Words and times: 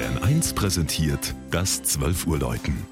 Bayern 0.00 0.22
1 0.22 0.54
präsentiert 0.54 1.34
das 1.50 1.82
12 1.82 2.26
Uhr 2.26 2.38
Läuten. 2.38 2.86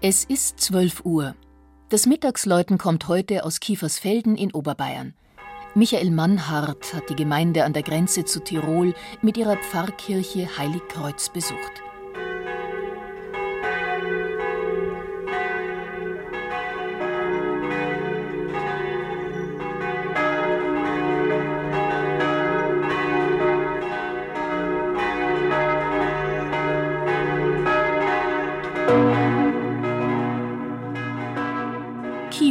Es 0.00 0.22
ist 0.22 0.60
12 0.60 1.04
Uhr. 1.04 1.34
Das 1.88 2.06
Mittagsläuten 2.06 2.78
kommt 2.78 3.08
heute 3.08 3.44
aus 3.44 3.58
Kiefersfelden 3.58 4.36
in 4.36 4.52
Oberbayern. 4.52 5.14
Michael 5.74 6.12
Mannhardt 6.12 6.94
hat 6.94 7.10
die 7.10 7.16
Gemeinde 7.16 7.64
an 7.64 7.72
der 7.72 7.82
Grenze 7.82 8.24
zu 8.24 8.38
Tirol 8.38 8.94
mit 9.20 9.36
ihrer 9.36 9.56
Pfarrkirche 9.56 10.56
Heiligkreuz 10.56 11.30
besucht. 11.30 11.82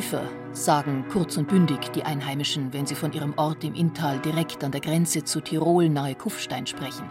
Kiefer, 0.03 0.27
sagen 0.51 1.05
kurz 1.09 1.37
und 1.37 1.47
bündig 1.47 1.79
die 1.93 2.03
Einheimischen, 2.03 2.73
wenn 2.73 2.85
sie 2.85 2.93
von 2.93 3.13
ihrem 3.13 3.35
Ort 3.37 3.63
im 3.63 3.73
Inntal 3.73 4.19
direkt 4.19 4.61
an 4.61 4.73
der 4.73 4.81
Grenze 4.81 5.23
zu 5.23 5.39
Tirol 5.39 5.87
nahe 5.87 6.13
Kufstein 6.13 6.67
sprechen. 6.67 7.07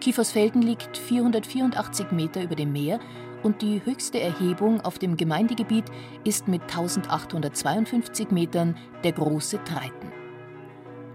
Kiefersfelden 0.00 0.60
liegt 0.60 0.96
484 0.96 2.10
Meter 2.10 2.42
über 2.42 2.56
dem 2.56 2.72
Meer 2.72 2.98
und 3.44 3.62
die 3.62 3.80
höchste 3.84 4.20
Erhebung 4.20 4.80
auf 4.80 4.98
dem 4.98 5.16
Gemeindegebiet 5.16 5.84
ist 6.24 6.48
mit 6.48 6.62
1852 6.62 8.32
Metern 8.32 8.76
der 9.04 9.12
große 9.12 9.62
Treiten. 9.62 10.10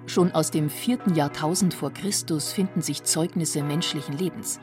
Schon 0.06 0.32
aus 0.32 0.50
dem 0.50 0.70
vierten 0.70 1.14
Jahrtausend 1.14 1.74
vor 1.74 1.92
Christus 1.92 2.54
finden 2.54 2.82
sich 2.82 3.04
Zeugnisse 3.04 3.64
menschlichen 3.64 4.18
Lebens. 4.18 4.62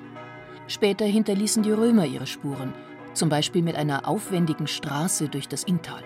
Später 0.66 1.04
hinterließen 1.04 1.62
die 1.62 1.72
Römer 1.72 2.06
ihre 2.06 2.26
Spuren, 2.26 2.72
zum 3.12 3.28
Beispiel 3.28 3.60
mit 3.60 3.76
einer 3.76 4.08
aufwendigen 4.08 4.66
Straße 4.66 5.28
durch 5.28 5.46
das 5.46 5.62
Inntal. 5.64 6.02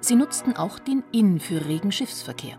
Sie 0.00 0.16
nutzten 0.16 0.56
auch 0.56 0.78
den 0.78 1.02
Inn 1.12 1.40
für 1.40 1.64
regen 1.66 1.92
Schiffsverkehr. 1.92 2.58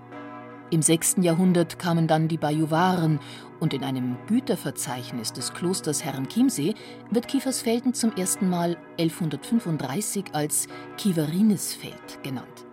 Im 0.72 0.82
6. 0.82 1.18
Jahrhundert 1.22 1.78
kamen 1.78 2.08
dann 2.08 2.28
die 2.28 2.38
Bajuwaren 2.38 3.20
und 3.60 3.74
in 3.74 3.84
einem 3.84 4.18
Güterverzeichnis 4.28 5.32
des 5.32 5.54
Klosters 5.54 6.04
Herrenchiemsee 6.04 6.74
wird 7.12 7.28
Kiefersfelden 7.28 7.94
zum 7.94 8.14
ersten 8.14 8.50
Mal 8.50 8.76
1135 8.98 10.26
als 10.34 10.68
Kieverinesfeld 10.98 12.24
genannt. 12.24 12.66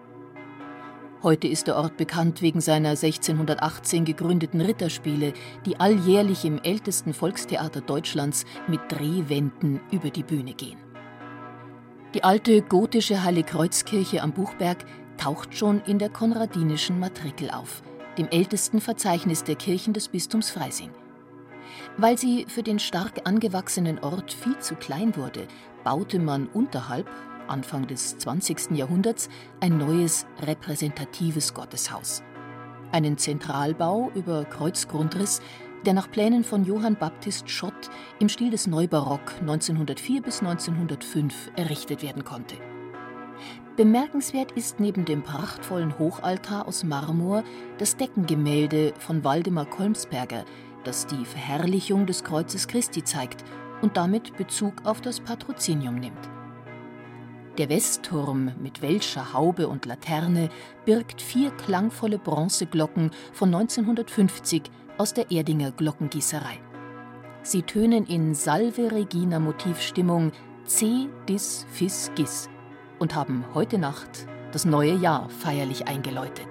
Heute 1.22 1.46
ist 1.46 1.68
der 1.68 1.76
Ort 1.76 1.96
bekannt 1.98 2.42
wegen 2.42 2.60
seiner 2.60 2.90
1618 2.90 4.04
gegründeten 4.04 4.60
Ritterspiele, 4.60 5.34
die 5.64 5.78
alljährlich 5.78 6.44
im 6.44 6.58
ältesten 6.58 7.14
Volkstheater 7.14 7.80
Deutschlands 7.80 8.44
mit 8.66 8.80
Drehwänden 8.88 9.80
über 9.92 10.10
die 10.10 10.24
Bühne 10.24 10.54
gehen. 10.54 10.78
Die 12.14 12.24
alte 12.24 12.60
gotische 12.60 13.24
Heiligkreuzkirche 13.24 14.22
am 14.22 14.32
Buchberg 14.32 14.84
taucht 15.16 15.56
schon 15.56 15.80
in 15.86 15.98
der 15.98 16.10
konradinischen 16.10 17.00
Matrikel 17.00 17.50
auf, 17.50 17.82
dem 18.18 18.28
ältesten 18.28 18.82
Verzeichnis 18.82 19.44
der 19.44 19.54
Kirchen 19.54 19.94
des 19.94 20.08
Bistums 20.08 20.50
Freising. 20.50 20.90
Weil 21.96 22.18
sie 22.18 22.44
für 22.48 22.62
den 22.62 22.78
stark 22.78 23.26
angewachsenen 23.26 23.98
Ort 23.98 24.30
viel 24.30 24.58
zu 24.58 24.74
klein 24.74 25.16
wurde, 25.16 25.48
baute 25.84 26.18
man 26.18 26.48
unterhalb, 26.48 27.08
Anfang 27.48 27.86
des 27.86 28.18
20. 28.18 28.72
Jahrhunderts, 28.72 29.30
ein 29.60 29.78
neues 29.78 30.26
repräsentatives 30.42 31.54
Gotteshaus. 31.54 32.22
Einen 32.92 33.16
Zentralbau 33.16 34.10
über 34.14 34.44
Kreuzgrundriss, 34.44 35.40
der 35.84 35.94
nach 35.94 36.10
Plänen 36.10 36.44
von 36.44 36.64
Johann 36.64 36.96
Baptist 36.96 37.50
Schott 37.50 37.90
im 38.18 38.28
Stil 38.28 38.50
des 38.50 38.66
Neubarock 38.66 39.40
1904 39.40 40.22
bis 40.22 40.40
1905 40.40 41.50
errichtet 41.56 42.02
werden 42.02 42.24
konnte. 42.24 42.56
Bemerkenswert 43.76 44.52
ist 44.52 44.80
neben 44.80 45.04
dem 45.04 45.22
prachtvollen 45.22 45.98
Hochaltar 45.98 46.68
aus 46.68 46.84
Marmor 46.84 47.42
das 47.78 47.96
Deckengemälde 47.96 48.92
von 48.98 49.24
Waldemar 49.24 49.66
Kolmsberger, 49.66 50.44
das 50.84 51.06
die 51.06 51.24
Verherrlichung 51.24 52.06
des 52.06 52.22
Kreuzes 52.22 52.68
Christi 52.68 53.02
zeigt 53.02 53.42
und 53.80 53.96
damit 53.96 54.36
Bezug 54.36 54.84
auf 54.84 55.00
das 55.00 55.20
Patrozinium 55.20 55.96
nimmt. 55.96 56.31
Der 57.58 57.68
Westturm 57.68 58.52
mit 58.62 58.80
Welscher 58.80 59.34
Haube 59.34 59.68
und 59.68 59.84
Laterne 59.84 60.48
birgt 60.86 61.20
vier 61.20 61.50
klangvolle 61.50 62.18
Bronzeglocken 62.18 63.10
von 63.34 63.54
1950 63.54 64.62
aus 64.96 65.12
der 65.12 65.30
Erdinger 65.30 65.70
Glockengießerei. 65.70 66.58
Sie 67.42 67.62
tönen 67.62 68.06
in 68.06 68.34
Salve 68.34 68.90
Regina 68.90 69.38
Motivstimmung 69.38 70.32
C 70.64 71.08
dis 71.28 71.66
fis 71.70 72.10
gis 72.14 72.48
und 72.98 73.14
haben 73.14 73.44
heute 73.52 73.76
Nacht 73.76 74.26
das 74.52 74.64
neue 74.64 74.94
Jahr 74.94 75.28
feierlich 75.28 75.88
eingeläutet. 75.88 76.48